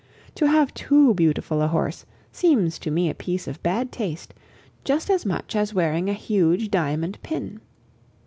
To 0.33 0.47
have 0.47 0.73
too 0.73 1.13
beautiful 1.13 1.61
a 1.61 1.67
horse 1.67 2.07
seems 2.31 2.79
to 2.79 2.89
me 2.89 3.07
a 3.07 3.13
piece 3.13 3.47
of 3.47 3.61
bad 3.61 3.91
taste, 3.91 4.33
just 4.83 5.11
as 5.11 5.27
much 5.27 5.55
as 5.55 5.75
wearing 5.75 6.09
a 6.09 6.13
huge 6.13 6.71
diamond 6.71 7.19
pin. 7.21 7.59